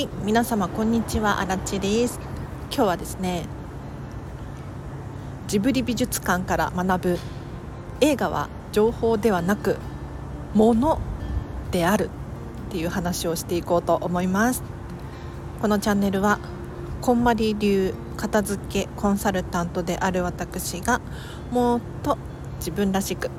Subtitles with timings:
[0.00, 1.40] はい皆様こんにちは。
[1.40, 2.18] あらちです。
[2.74, 3.44] 今日はですね
[5.46, 7.18] ジブリ美術館から学ぶ
[8.00, 9.76] 映画は情報ではなく
[10.54, 10.98] もの
[11.70, 12.08] である
[12.68, 14.62] っていう話をしていこうと思います。
[15.60, 16.38] このチャンネルは
[17.02, 21.02] こんまり流片付けコンサルタントである私が
[21.50, 22.16] もっと
[22.56, 23.30] 自分らしく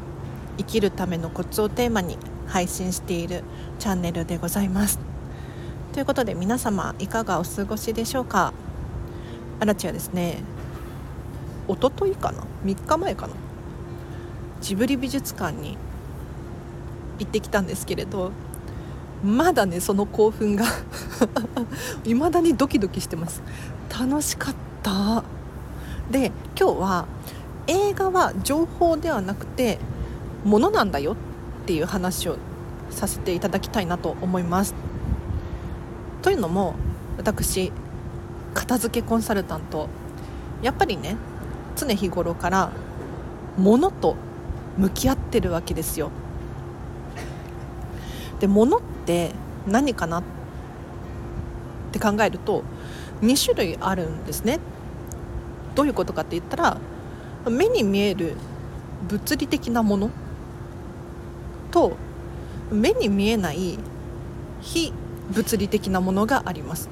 [0.60, 3.44] 生きるためのコツをテーマに配信している
[3.80, 5.11] チャンネルでございます。
[5.94, 8.54] ということで皆様いかがお過ごしでしょうか？
[9.60, 10.42] あらちはですね。
[11.68, 13.34] おとといかな？3日前かな？
[14.62, 15.78] ジブリ美術館に
[17.20, 18.32] 行ってきたんですけれど
[19.24, 20.66] まだねその興奮が
[22.06, 23.44] 未だにドキドキしてます。
[23.90, 25.24] 楽しかった。
[26.10, 27.06] で今日は
[27.68, 29.78] 映画は情報ではなくて
[30.46, 31.16] ものなんだよっ
[31.66, 32.38] ていう話を
[32.90, 34.74] させていただきたいなと思います。
[36.22, 36.76] というのも
[37.18, 37.72] 私
[38.54, 39.90] 片付けコンサルタント
[40.62, 41.16] やっぱりね
[41.76, 42.72] 常日頃から
[43.58, 44.16] 物と
[44.78, 46.12] 向き合ってるわけですよ。
[48.40, 49.32] で物って
[49.68, 50.20] 何かな？
[50.20, 50.24] っ
[51.92, 52.64] て考えると
[53.22, 54.60] 2種類あるんですね。
[55.76, 56.78] どういうことかって言ったら
[57.50, 58.36] 目に見える
[59.08, 60.10] 物理的なもの
[61.72, 61.98] と
[62.72, 63.78] 目に見えない
[64.62, 64.94] 非
[65.32, 66.90] 物理的なものがあります。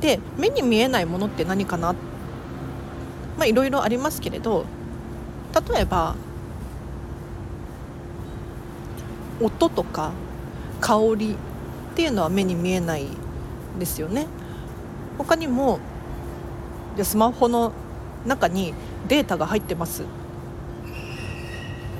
[0.00, 1.92] で目に見えないものって何かな？
[3.36, 4.64] まあいろいろありますけれど
[5.72, 6.16] 例えば
[9.40, 10.12] 音とか
[10.80, 11.36] 香りっ
[11.94, 13.06] ていうのは目に見えない
[13.78, 14.26] ですよね。
[15.18, 15.80] 他にも
[17.02, 17.72] スマホの
[18.26, 18.74] 中に
[19.08, 20.04] データが入ってます。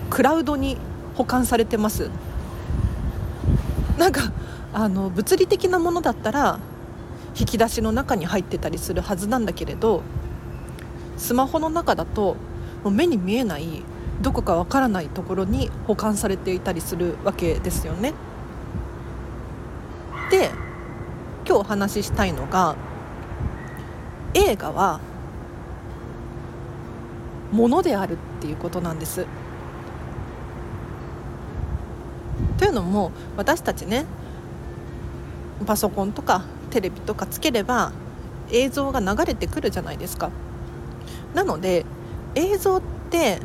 [0.08, 0.78] クラウドに
[1.14, 2.10] 保管されてます。
[4.00, 4.32] なんか
[4.72, 6.58] あの物理的なものだったら
[7.38, 10.00] 引き出しの中に入ってたりするはずなんだけれど
[11.18, 12.34] スマホの中だと
[12.82, 13.82] もう目に見えない
[14.22, 18.14] どこかわからないところに保管されていたりするわけですよね。
[20.30, 20.50] で
[21.46, 22.76] 今日お話ししたいのが
[24.32, 25.00] 映画は
[27.52, 29.26] ものであるっていうことなんです。
[32.60, 34.04] というのも私たちね
[35.64, 37.90] パソコンとかテレビとかつければ
[38.52, 40.30] 映像が流れてくるじゃないですか。
[41.32, 41.86] なので
[42.34, 43.38] 映像って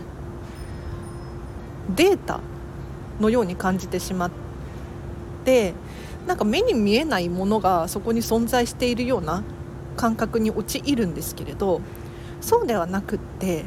[1.95, 2.41] データ
[3.21, 4.31] のように感じてしまっ
[5.45, 5.73] て
[6.27, 9.43] なんか目に見えないものがそこに存在しているような
[9.95, 11.79] 感覚に陥るんですけれど
[12.41, 13.63] そうではなくって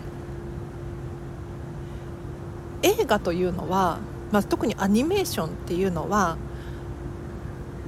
[2.83, 3.99] 映画というのは
[4.31, 6.37] まあ、特にアニメーションっていうのは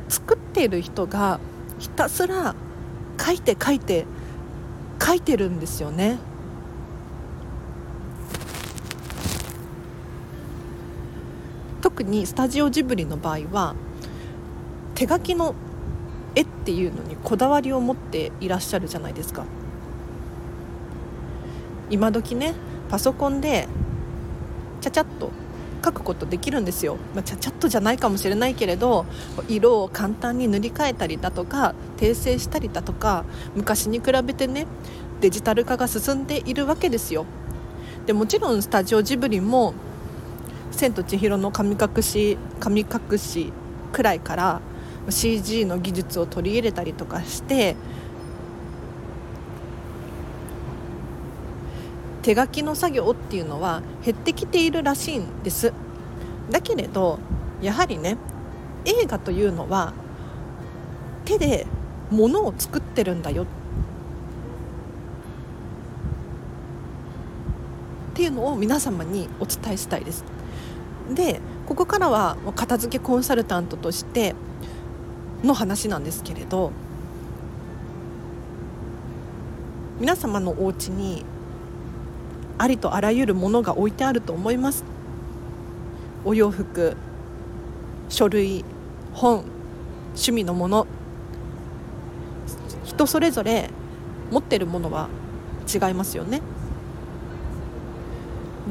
[0.09, 1.39] 作っている人が
[1.79, 2.55] ひたすら
[3.21, 4.07] 書いて書いて
[5.03, 6.19] 書いてるんですよね。
[11.81, 13.75] 特にスタジオジブリの場合は
[14.95, 15.55] 手書きの
[16.35, 19.45] 絵っていうのにこだわりを持っていらっしゃるじゃないですか
[21.89, 22.55] 今時ね
[22.91, 23.67] パソコンで
[24.81, 25.31] ちゃちゃっと
[25.85, 29.07] 書くことできるんですよ、まあ、ちゃちゃっとじゃないかもしれないけれど
[29.49, 33.25] 色を簡単に塗り替えたりだとか訂正したりだとか
[33.55, 34.67] 昔に比べてね
[35.21, 37.27] デジタル化が進んでいるわけですよ。
[38.07, 39.75] でもちろんスタジオジブリも
[40.73, 43.53] 「千と千尋の神隠し」神隠し
[43.93, 44.61] くらいから
[45.09, 47.77] CG の技術を取り入れたりとかして
[52.23, 55.73] 手書きの作業っていうのは減ってきているらしいんです。
[56.51, 57.19] だけれど
[57.63, 58.17] やはりね
[58.85, 59.93] 映画というのは
[61.25, 61.67] 手で
[62.11, 63.45] 物を作ってるんだよ。
[63.45, 63.47] っ
[68.15, 70.25] ていうのを皆様にお伝えしたいです。
[71.15, 74.35] でここからは片付けコンサルタントとして
[75.43, 76.73] の話なんですけれど
[79.99, 81.25] 皆様のお家に
[82.61, 84.85] ありとあらゆるものが置いてあると思います。
[86.27, 86.95] お洋服
[88.11, 88.67] 書類
[89.15, 89.45] 本
[90.09, 90.87] 趣味のもの。
[92.85, 93.71] 人それぞれ
[94.31, 95.09] 持ってるものは
[95.73, 96.43] 違いますよね。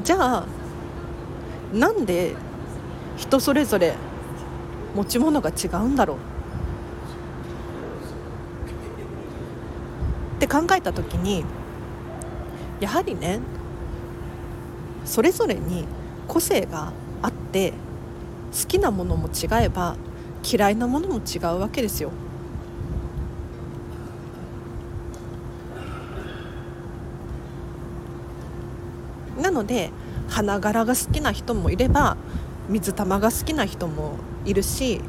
[0.04, 0.46] じゃあ
[1.74, 2.36] なんで
[3.18, 3.96] 人それぞれ
[4.96, 6.18] 持ち物が違うんだろう？
[10.38, 11.44] って考えた時に
[12.80, 13.40] やはりね
[15.10, 15.86] それぞれに
[16.28, 17.74] 個性があって
[18.52, 19.96] 好きなものも違えば
[20.44, 22.12] 嫌いなものも違うわけですよ。
[29.42, 29.90] なので
[30.28, 32.16] 花柄が好きな人もいれば
[32.68, 34.14] 水玉が好きな人も
[34.46, 35.02] いるし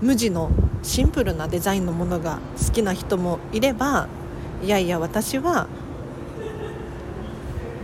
[0.00, 0.52] 無地の
[0.84, 4.06] シンプルなデザインのものが好きな人もいれば
[4.62, 5.66] いやいや私は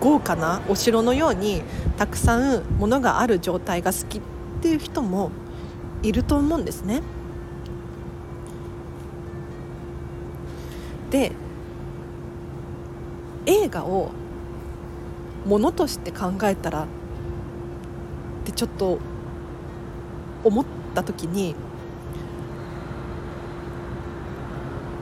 [0.00, 1.62] 豪華なお城のように
[1.96, 4.20] たくさんものがある状態が好きっ
[4.62, 5.30] ていう人も
[6.02, 7.02] いると思うんですね。
[11.10, 11.32] で
[13.46, 14.10] 映画を
[15.46, 16.86] ものとして考えたらっ
[18.44, 18.98] てちょっと
[20.44, 20.64] 思っ
[20.94, 21.54] た時に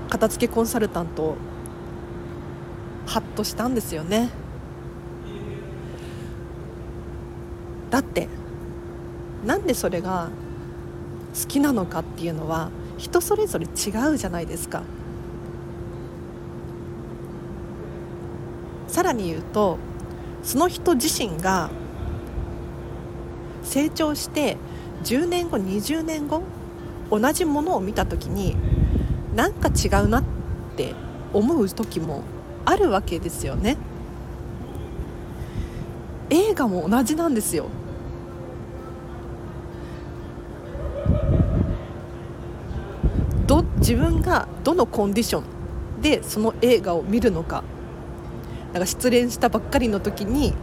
[0.08, 1.36] 片付けコンサルタント
[3.06, 4.30] ハッとしたんですよね
[7.96, 8.28] だって。
[9.46, 10.28] なんでそれが
[11.40, 14.82] 好きなのかっていうのは人それぞれ違うじゃないですか。
[18.86, 19.78] さらに言うと
[20.42, 21.70] その人自身が
[23.62, 24.58] 成長して
[25.04, 26.42] 10年後20年後
[27.10, 28.56] 同じものを見た時に
[29.34, 30.24] なんか違うなっ
[30.76, 30.94] て
[31.32, 32.24] 思う時も
[32.66, 33.78] あるわけですよね。
[36.28, 37.68] 映画も同じなんですよ。
[43.86, 47.62] 自分がどのコンディションでその映画を見るのか。
[48.72, 50.54] なんか失恋したばっかりの時に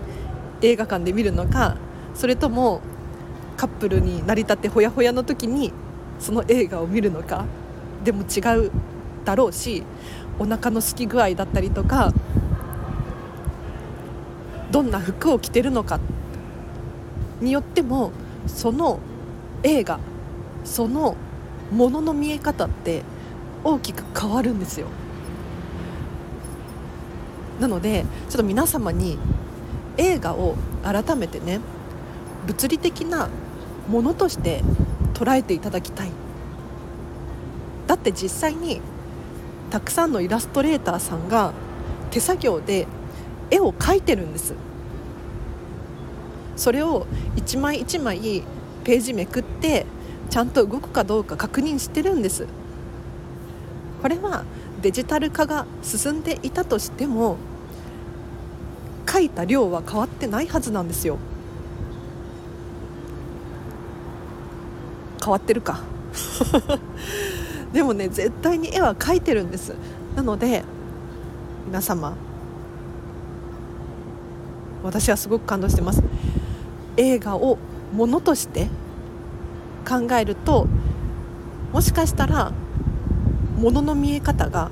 [0.62, 1.78] 映画館で見るのか。
[2.16, 2.82] それとも
[3.56, 5.72] カップルになりたてほやほやの時に
[6.20, 7.46] その映画を見るのか。
[8.04, 8.72] でも違う
[9.24, 9.84] だろうし
[10.38, 12.12] お腹の空き具合だったりとか
[14.70, 16.02] どんな服を着てるのか。
[17.40, 18.12] によっても
[18.48, 19.00] その
[19.64, 20.02] 映画
[20.66, 21.16] その
[21.72, 23.02] ものの見え方って
[23.64, 24.88] 大きく変わるんですよ。
[27.60, 29.18] なのでちょっと皆様に
[29.98, 31.60] 映画を改めてね
[32.48, 33.30] 物理的な
[33.88, 34.64] ものとして
[35.14, 36.12] 捉えていただきたい。
[37.88, 38.82] だって実際に
[39.70, 41.54] たくさんのイラストレーターさんが
[42.12, 42.88] 手作業で
[43.50, 44.56] 絵を描いてるんです。
[46.56, 48.44] それを一枚一枚
[48.84, 49.86] ページめくって
[50.30, 52.48] ちゃんと動くかどうか確認してるんです。
[54.04, 54.44] これは
[54.82, 57.38] デジタル化が進んでいたとしても
[59.10, 61.18] 書いた量は変わってないはずなんですよ。
[65.24, 65.80] 変わってるか。
[67.72, 69.74] でもね絶対に絵は描いてるんです。
[70.18, 70.66] なので
[71.66, 72.14] 皆様
[74.84, 76.04] 私はすごく感動してます。
[76.98, 77.58] 映画を
[77.94, 78.68] ものとして
[79.88, 80.68] 考えると
[81.72, 82.52] もしかしたら
[83.64, 84.72] ものの見え方が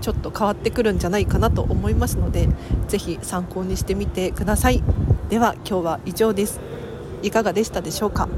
[0.00, 2.48] ちょっと変わってくるんじゃないかなと思いますので
[2.86, 4.80] ぜひ参考にしてみてください。
[5.28, 6.60] では今日は以上です。
[7.22, 8.28] いかがでしたでしょうか？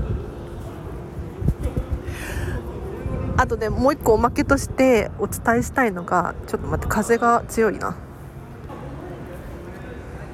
[3.36, 7.94] あとでもう一個おまけとしてお伝えしたいのがちょっと待って風が強いな。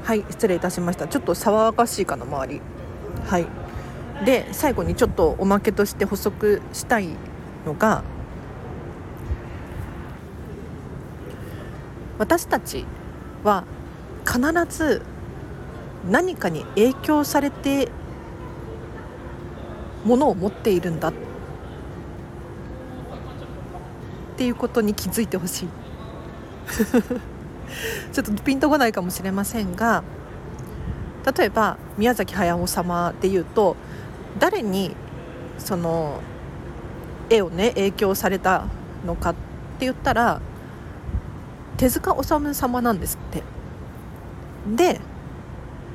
[0.04, 1.08] はい失礼いたしました。
[1.08, 2.60] ちょっと騒がしいかな周り。
[3.26, 3.46] はい。
[4.24, 7.08] で最後にちょっとおまけとして補足したい
[7.66, 8.04] のが
[12.18, 12.84] 私たち
[13.44, 13.64] は
[14.24, 15.02] 必ず
[16.08, 17.88] 何かに影響されて
[20.04, 21.12] ものを持っているんだっ
[24.36, 25.68] ていうことに気づいてほしい。
[28.12, 30.02] ちょっとピンとこないかもしれませんが
[31.36, 33.76] 例えば宮崎駿様でいうと
[34.38, 34.94] 誰に
[35.58, 36.20] その
[37.30, 38.66] 絵をね影響された
[39.04, 39.40] のかって
[39.80, 40.40] 言ったら
[41.76, 43.42] 手塚治虫様なんですって。
[44.74, 45.00] で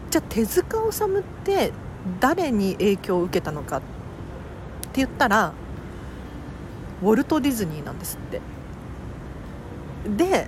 [0.10, 1.72] じゃあ手塚治虫って
[2.20, 3.88] 誰に影響を受けたのかって
[4.96, 5.54] 言ったら
[7.02, 8.42] ウォルト・ディズニーなんですって。
[10.18, 10.48] で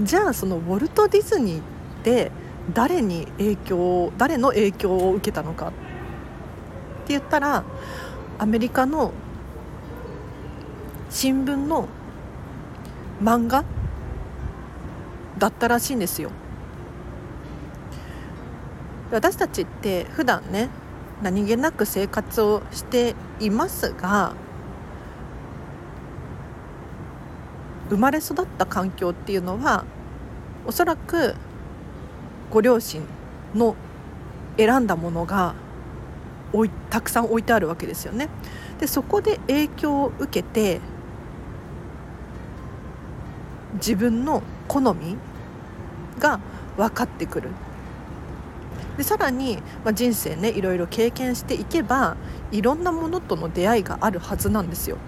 [0.00, 1.62] じゃあそのウォルト・ディズニーっ
[2.02, 2.30] て
[2.72, 5.76] 誰に影響誰の影響を受けたのかって
[7.08, 7.64] 言ったら
[8.38, 9.12] アメリカの
[11.10, 11.88] 新聞の
[13.22, 13.64] 漫画
[15.42, 16.30] だったらしいんですよ
[19.10, 20.68] 私たちって普段ね
[21.20, 24.34] 何気なく生活をしていますが
[27.90, 29.84] 生まれ育った環境っていうのは
[30.64, 31.34] おそらく
[32.52, 33.02] ご両親
[33.52, 33.74] の
[34.56, 35.56] 選んだものが
[36.54, 38.28] いたくさん置いてあるわけですよね。
[38.78, 40.80] でそこで影響を受けて
[43.74, 45.16] 自分の好み
[46.18, 46.40] が
[46.76, 47.50] 分かってくる
[48.96, 52.16] でさらに、まあ、人生ねいろいろ経験していけば
[52.50, 54.98] いろんなものとの出会いがあるはずなんですよ。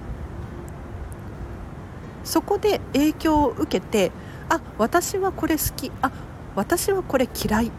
[2.24, 4.10] そこで影響を受けて
[4.48, 6.10] あ私はこれ好きあ
[6.56, 7.70] 私はこれ嫌いっ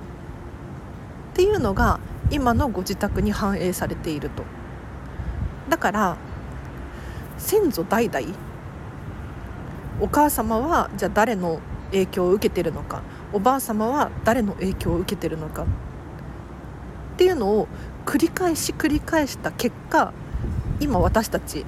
[1.33, 4.43] ていうのが今のご自宅に反映されていると
[5.69, 6.17] だから
[7.37, 8.27] 先祖代々
[9.99, 11.59] お母様はじゃあ誰の
[11.91, 13.01] 影響を受けてるのか
[13.33, 15.65] おばあ様は誰の影響を受けてるのかっ
[17.17, 17.67] ていうのを
[18.05, 20.13] 繰り返し繰り返した結果
[20.79, 21.65] 今私たち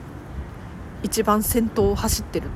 [1.03, 2.50] 一番先頭を走ってる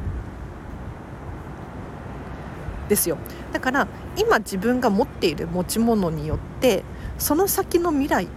[2.89, 3.17] ですよ
[3.53, 3.87] だから
[4.17, 6.83] 今自分が持っている持ち物によって
[7.17, 8.27] その先の未来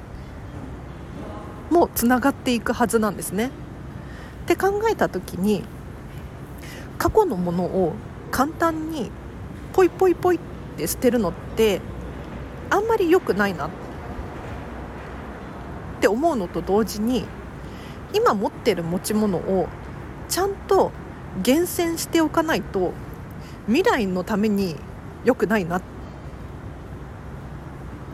[1.71, 3.51] もつながっていくはずなんですね。
[4.45, 5.65] って考えた時に
[6.99, 7.95] 過去のものを
[8.35, 9.13] 簡単に
[9.73, 10.41] ポイポイポイっ
[10.77, 11.81] て捨てるのって
[12.69, 13.71] あんまり良くないなっ
[16.01, 17.27] て思うのと同時に
[18.13, 19.69] 今持ってる持ち物を
[20.29, 20.91] ちゃんと
[21.45, 22.93] 厳選しておかないと
[23.69, 24.75] 未来のために
[25.25, 25.83] 良くないなっ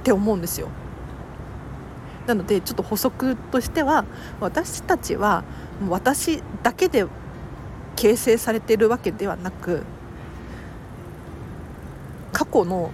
[0.04, 0.68] て思うんですよ。
[2.26, 4.04] なのでちょっと補足としては
[4.38, 5.44] 私たちは
[5.88, 7.06] 私だけで
[7.96, 9.82] 形成されているわけではなく
[12.52, 12.90] 去の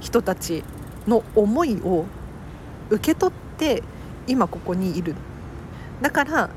[0.00, 0.64] 人たち
[1.06, 2.04] の思いを
[2.90, 3.82] 受け取って
[4.26, 5.14] 今ここにいる。
[6.00, 6.50] だから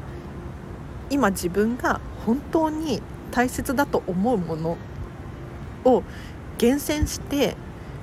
[1.10, 3.02] 今自分が本当に
[3.32, 4.78] 大切だと思うもの
[5.86, 6.04] を
[6.58, 7.56] 厳選して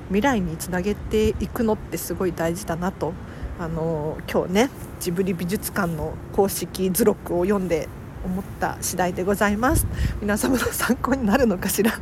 [0.09, 3.13] 未来につなげていくのってすごい大事だなと。
[3.59, 4.71] あの今日ね
[5.01, 7.89] ジブリ美術館の公式図録を読んで
[8.23, 9.87] 思った次第でございます。
[10.21, 11.93] 皆様の参考になるのかしら。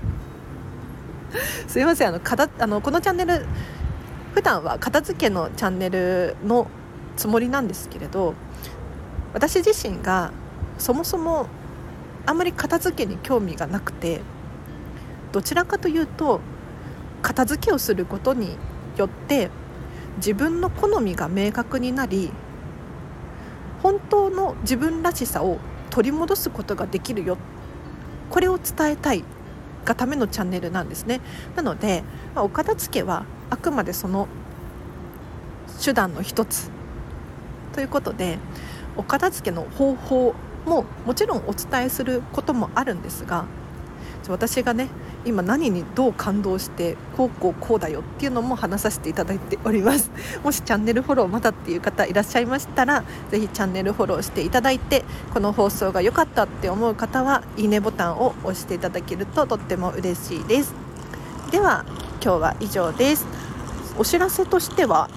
[1.67, 3.47] すいませんあのかたあのこのチャンネル
[4.35, 6.67] 普段は片付けのチャンネルの
[7.17, 8.35] つもりなんですけれど
[9.33, 10.33] 私自身が
[10.79, 11.47] そもそも
[12.27, 14.21] あんまり片付けに興味がなくて
[15.33, 16.41] どちらかというと
[17.23, 18.57] 片付けをすることに
[18.97, 19.51] よって
[20.17, 22.33] 自分の好みが明確になり
[23.83, 25.59] 本当の自分らしさを
[25.91, 27.37] 取り戻すことができるよ。
[28.31, 29.25] これを伝えたい。
[29.85, 31.21] がためのチャンネルなんですね。
[31.57, 32.03] なので、
[32.35, 34.29] まあ、お片付けはあくまでその
[35.83, 36.71] 手段の一つ。
[37.73, 38.39] ということで
[38.97, 43.47] お片付けの方法ももちろんお伝えすることもあるんですが
[44.33, 44.89] 私がね
[45.25, 50.11] 今何にどう感動してこうこうこうだよっていうのも話させていただいております。
[50.43, 60.75] もしチャンネルフォローまだっていう方いらっしゃいましたらぜひチャンネルフォローしていただいてこの放送が良かったって思う方はいいねボタンを押していただけるととっても嬉しいです。
[61.51, 61.85] では
[62.23, 63.27] 今日は以上です。
[63.97, 65.09] お知らせとしては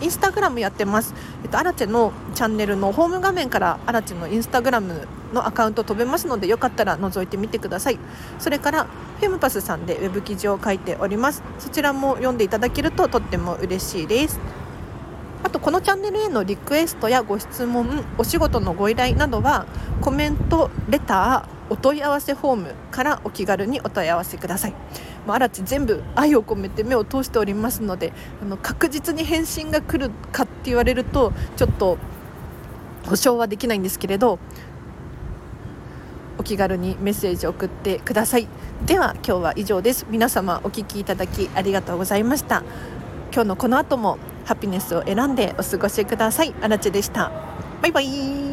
[0.00, 7.98] インスタグラムやってます、えっと、アラチェのチャンネルのホーム画面からアラチのインスタグラムのアカウント飛べますのでよかったら覗いてみてください。
[8.38, 11.42] それからフェムパスさんでウェブ記事を書いております。
[11.58, 14.40] そちらも読んでいただけるととっても嬉しいです。
[15.44, 19.66] あとこのチャンネルへのリクエストやご質問お仕事のご依頼などは
[20.00, 24.74] コメントレターお問い合わせフォームからお気軽にお問い合わせください。
[25.26, 31.98] もうあち全部愛を込めて目を通しておりますのであの確実に返信が来るかって言われるとちょっと
[33.06, 34.38] 保証はできないんですけれど
[36.38, 38.48] お気軽にメッセージを送ってください。
[38.86, 40.06] では今日は以上です。
[40.08, 42.62] 皆様お聴きいただきありがとうございました。
[43.32, 46.54] 今日のこの後もハピネスを選んでお過ごしください。
[46.62, 47.30] あらちでした。
[47.82, 48.49] バイバイ。